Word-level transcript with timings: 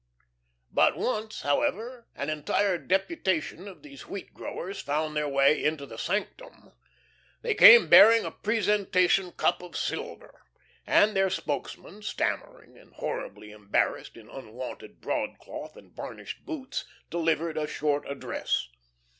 But 0.71 0.97
once, 0.97 1.41
however, 1.43 2.07
an 2.15 2.31
entire 2.31 2.79
deputation 2.79 3.67
of 3.67 3.83
these 3.83 4.07
wheat 4.07 4.33
growers 4.33 4.79
found 4.81 5.15
their 5.15 5.29
way 5.29 5.63
into 5.63 5.85
the 5.85 5.99
sanctum. 5.99 6.71
They 7.43 7.53
came 7.53 7.87
bearing 7.87 8.25
a 8.25 8.31
presentation 8.31 9.31
cup 9.31 9.61
of 9.61 9.77
silver, 9.77 10.41
and 10.87 11.15
their 11.15 11.29
spokesman, 11.29 12.01
stammering 12.01 12.79
and 12.79 12.93
horribly 12.95 13.51
embarrassed 13.51 14.17
in 14.17 14.27
unwonted 14.27 15.01
broadcloth 15.01 15.77
and 15.77 15.95
varnished 15.95 16.47
boots, 16.47 16.83
delivered 17.11 17.55
a 17.55 17.67
short 17.67 18.09
address. 18.09 18.69